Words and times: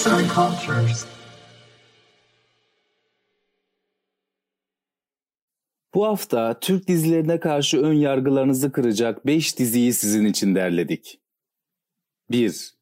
Arts 0.00 0.06
and 0.06 0.28
Cultures. 0.34 1.06
Bu 5.94 6.06
hafta 6.06 6.60
Türk 6.60 6.88
dizilerine 6.88 7.40
karşı 7.40 7.80
ön 7.82 7.92
yargılarınızı 7.92 8.72
kıracak 8.72 9.26
5 9.26 9.58
diziyi 9.58 9.92
sizin 9.92 10.24
için 10.24 10.54
derledik. 10.54 11.20
1. 12.30 12.74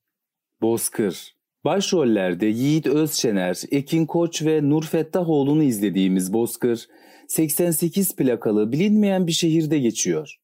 Bozkır 0.62 1.36
Başrollerde 1.64 2.46
Yiğit 2.46 2.86
Özşener, 2.86 3.62
Ekin 3.70 4.06
Koç 4.06 4.42
ve 4.42 4.70
Nur 4.70 4.84
Fettahoğlu'nu 4.84 5.62
izlediğimiz 5.62 6.32
Bozkır, 6.32 6.88
88 7.28 8.16
plakalı 8.16 8.72
bilinmeyen 8.72 9.26
bir 9.26 9.32
şehirde 9.32 9.78
geçiyor. 9.78 10.36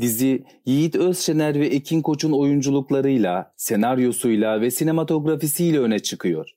Dizi 0.00 0.44
Yiğit 0.66 0.96
Özşener 0.96 1.60
ve 1.60 1.66
Ekin 1.66 2.02
Koç'un 2.02 2.32
oyunculuklarıyla, 2.32 3.54
senaryosuyla 3.56 4.60
ve 4.60 4.70
sinematografisiyle 4.70 5.78
öne 5.80 5.98
çıkıyor. 5.98 6.50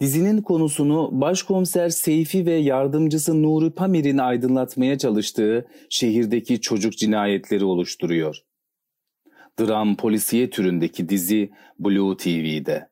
Dizinin 0.00 0.42
konusunu 0.42 1.20
başkomiser 1.20 1.88
Seyfi 1.88 2.46
ve 2.46 2.54
yardımcısı 2.54 3.42
Nuri 3.42 3.70
Pamir'in 3.70 4.18
aydınlatmaya 4.18 4.98
çalıştığı 4.98 5.66
şehirdeki 5.90 6.60
çocuk 6.60 6.98
cinayetleri 6.98 7.64
oluşturuyor. 7.64 8.42
Dram 9.60 9.96
polisiye 9.96 10.50
türündeki 10.50 11.08
dizi 11.08 11.50
Blue 11.78 12.16
TV'de. 12.16 12.88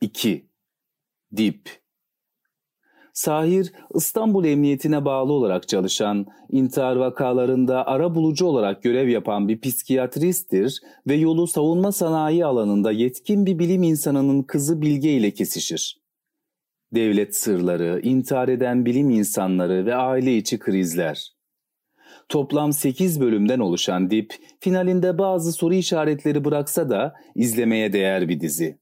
2. 0.00 0.46
Dip 1.36 1.79
Sahir, 3.12 3.72
İstanbul 3.94 4.44
Emniyetine 4.44 5.04
bağlı 5.04 5.32
olarak 5.32 5.68
çalışan, 5.68 6.26
intihar 6.50 6.96
vakalarında 6.96 7.86
ara 7.86 8.14
bulucu 8.14 8.46
olarak 8.46 8.82
görev 8.82 9.08
yapan 9.08 9.48
bir 9.48 9.60
psikiyatristtir 9.60 10.80
ve 11.06 11.14
yolu 11.14 11.46
savunma 11.46 11.92
sanayi 11.92 12.44
alanında 12.44 12.92
yetkin 12.92 13.46
bir 13.46 13.58
bilim 13.58 13.82
insanının 13.82 14.42
kızı 14.42 14.82
Bilge 14.82 15.12
ile 15.12 15.30
kesişir. 15.30 16.00
Devlet 16.94 17.36
sırları, 17.36 18.00
intihar 18.02 18.48
eden 18.48 18.86
bilim 18.86 19.10
insanları 19.10 19.86
ve 19.86 19.94
aile 19.94 20.36
içi 20.36 20.58
krizler. 20.58 21.32
Toplam 22.28 22.72
8 22.72 23.20
bölümden 23.20 23.58
oluşan 23.58 24.10
Dip, 24.10 24.34
finalinde 24.60 25.18
bazı 25.18 25.52
soru 25.52 25.74
işaretleri 25.74 26.44
bıraksa 26.44 26.90
da 26.90 27.14
izlemeye 27.34 27.92
değer 27.92 28.28
bir 28.28 28.40
dizi. 28.40 28.78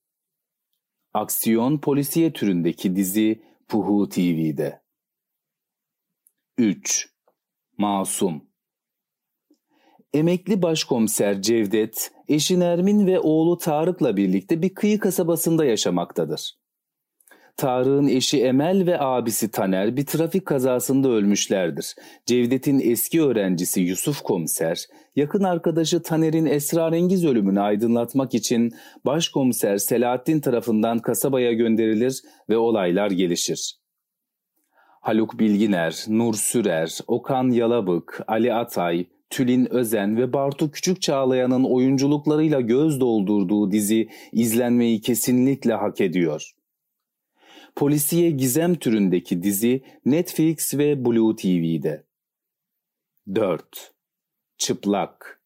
Aksiyon 1.14 1.78
polisiye 1.78 2.32
türündeki 2.32 2.96
dizi 2.96 3.42
Puhu 3.68 4.08
TV'de. 4.08 4.82
3. 6.58 7.08
Masum 7.78 8.48
Emekli 10.12 10.62
başkomiser 10.62 11.42
Cevdet, 11.42 12.12
eşi 12.28 12.60
Nermin 12.60 13.06
ve 13.06 13.20
oğlu 13.20 13.58
Tarık'la 13.58 14.16
birlikte 14.16 14.62
bir 14.62 14.74
kıyı 14.74 14.98
kasabasında 14.98 15.64
yaşamaktadır. 15.64 16.58
Tarık'ın 17.58 18.08
eşi 18.08 18.42
Emel 18.42 18.86
ve 18.86 19.00
abisi 19.00 19.50
Taner 19.50 19.96
bir 19.96 20.06
trafik 20.06 20.46
kazasında 20.46 21.08
ölmüşlerdir. 21.08 21.94
Cevdet'in 22.26 22.80
eski 22.80 23.22
öğrencisi 23.22 23.80
Yusuf 23.80 24.22
komiser, 24.22 24.86
yakın 25.16 25.44
arkadaşı 25.44 26.02
Taner'in 26.02 26.46
esrarengiz 26.46 27.24
ölümünü 27.24 27.60
aydınlatmak 27.60 28.34
için 28.34 28.74
başkomiser 29.04 29.76
Selahattin 29.76 30.40
tarafından 30.40 30.98
kasabaya 30.98 31.52
gönderilir 31.52 32.22
ve 32.50 32.56
olaylar 32.56 33.10
gelişir. 33.10 33.74
Haluk 35.00 35.38
Bilginer, 35.38 36.04
Nur 36.08 36.34
Sürer, 36.34 36.98
Okan 37.06 37.50
Yalabık, 37.50 38.20
Ali 38.28 38.54
Atay, 38.54 39.06
Tülin 39.30 39.72
Özen 39.72 40.16
ve 40.16 40.32
Bartu 40.32 40.70
Küçük 40.70 41.02
Çağlayan'ın 41.02 41.64
oyunculuklarıyla 41.64 42.60
göz 42.60 43.00
doldurduğu 43.00 43.70
dizi 43.70 44.08
izlenmeyi 44.32 45.00
kesinlikle 45.00 45.74
hak 45.74 46.00
ediyor. 46.00 46.57
Polisiye 47.78 48.30
gizem 48.30 48.74
türündeki 48.74 49.42
dizi 49.42 49.82
Netflix 50.06 50.74
ve 50.74 51.04
Blue 51.04 51.36
TV'de. 51.36 52.04
4. 53.34 53.92
Çıplak 54.58 55.42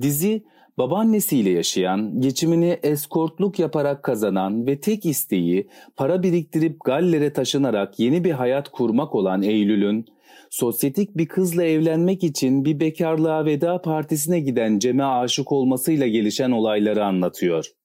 Dizi 0.00 0.44
babaannesiyle 0.78 1.50
yaşayan, 1.50 2.20
geçimini 2.20 2.78
eskortluk 2.82 3.58
yaparak 3.58 4.02
kazanan 4.02 4.66
ve 4.66 4.80
tek 4.80 5.06
isteği 5.06 5.68
para 5.96 6.22
biriktirip 6.22 6.84
Galler'e 6.84 7.32
taşınarak 7.32 8.00
yeni 8.00 8.24
bir 8.24 8.32
hayat 8.32 8.68
kurmak 8.68 9.14
olan 9.14 9.42
Eylül'ün, 9.42 10.06
sosyetik 10.50 11.16
bir 11.16 11.28
kızla 11.28 11.64
evlenmek 11.64 12.24
için 12.24 12.64
bir 12.64 12.80
bekarlığa 12.80 13.44
veda 13.44 13.82
partisine 13.82 14.40
giden 14.40 14.78
Cem'e 14.78 15.04
aşık 15.04 15.52
olmasıyla 15.52 16.06
gelişen 16.06 16.50
olayları 16.50 17.04
anlatıyor. 17.04 17.77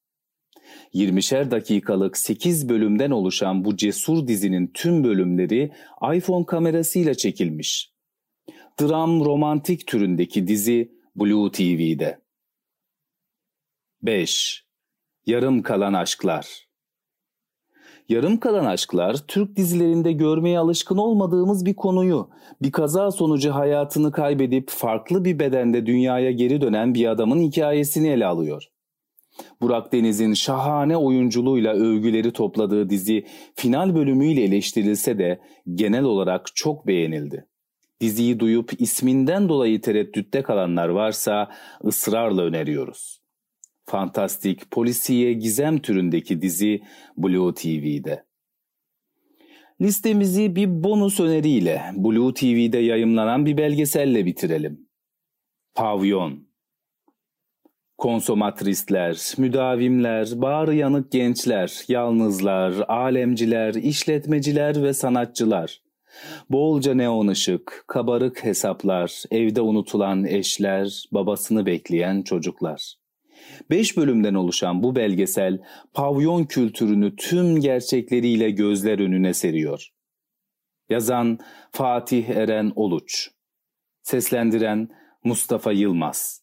20'şer 0.93 1.51
dakikalık 1.51 2.17
8 2.17 2.69
bölümden 2.69 3.11
oluşan 3.11 3.65
bu 3.65 3.77
cesur 3.77 4.27
dizinin 4.27 4.71
tüm 4.73 5.03
bölümleri 5.03 5.71
iPhone 6.15 6.45
kamerasıyla 6.45 7.13
çekilmiş. 7.13 7.93
Dram 8.81 9.25
romantik 9.25 9.87
türündeki 9.87 10.47
dizi 10.47 10.91
Blue 11.15 11.51
TV'de. 11.51 12.19
5. 14.01 14.65
Yarım 15.25 15.61
kalan 15.61 15.93
aşklar 15.93 16.67
Yarım 18.09 18.39
kalan 18.39 18.65
aşklar 18.65 19.27
Türk 19.27 19.55
dizilerinde 19.55 20.11
görmeye 20.11 20.59
alışkın 20.59 20.97
olmadığımız 20.97 21.65
bir 21.65 21.73
konuyu, 21.73 22.29
bir 22.61 22.71
kaza 22.71 23.11
sonucu 23.11 23.51
hayatını 23.51 24.11
kaybedip 24.11 24.69
farklı 24.69 25.25
bir 25.25 25.39
bedende 25.39 25.85
dünyaya 25.85 26.31
geri 26.31 26.61
dönen 26.61 26.93
bir 26.93 27.07
adamın 27.07 27.41
hikayesini 27.41 28.07
ele 28.07 28.25
alıyor. 28.25 28.72
Burak 29.61 29.93
Deniz'in 29.93 30.33
şahane 30.33 30.97
oyunculuğuyla 30.97 31.73
övgüleri 31.73 32.31
topladığı 32.31 32.89
dizi 32.89 33.25
final 33.55 33.95
bölümüyle 33.95 34.43
eleştirilse 34.43 35.17
de 35.17 35.39
genel 35.73 36.03
olarak 36.03 36.55
çok 36.55 36.87
beğenildi. 36.87 37.47
Diziyi 38.01 38.39
duyup 38.39 38.81
isminden 38.81 39.49
dolayı 39.49 39.81
tereddütte 39.81 40.41
kalanlar 40.43 40.89
varsa 40.89 41.51
ısrarla 41.85 42.41
öneriyoruz. 42.41 43.21
Fantastik, 43.85 44.71
polisiye, 44.71 45.33
gizem 45.33 45.79
türündeki 45.79 46.41
dizi 46.41 46.81
Blue 47.17 47.53
TV'de. 47.53 48.25
Listemizi 49.81 50.55
bir 50.55 50.83
bonus 50.83 51.19
öneriyle 51.19 51.81
Blue 51.95 52.33
TV'de 52.33 52.77
yayımlanan 52.77 53.45
bir 53.45 53.57
belgeselle 53.57 54.25
bitirelim. 54.25 54.87
Pavyon 55.75 56.47
Konsomatristler, 58.03 59.33
müdavimler, 59.37 60.29
bağrı 60.35 60.75
yanık 60.75 61.11
gençler, 61.11 61.83
yalnızlar, 61.87 62.73
alemciler, 62.87 63.73
işletmeciler 63.73 64.83
ve 64.83 64.93
sanatçılar. 64.93 65.81
Bolca 66.49 66.93
neon 66.93 67.27
ışık, 67.27 67.83
kabarık 67.87 68.43
hesaplar, 68.43 69.23
evde 69.31 69.61
unutulan 69.61 70.25
eşler, 70.25 71.05
babasını 71.11 71.65
bekleyen 71.65 72.21
çocuklar. 72.21 72.95
Beş 73.69 73.97
bölümden 73.97 74.33
oluşan 74.33 74.83
bu 74.83 74.95
belgesel 74.95 75.61
pavyon 75.93 76.43
kültürünü 76.43 77.15
tüm 77.15 77.59
gerçekleriyle 77.59 78.51
gözler 78.51 78.99
önüne 78.99 79.33
seriyor. 79.33 79.89
Yazan 80.89 81.39
Fatih 81.71 82.29
Eren 82.29 82.71
Oluç 82.75 83.29
Seslendiren 84.01 84.89
Mustafa 85.23 85.71
Yılmaz 85.71 86.42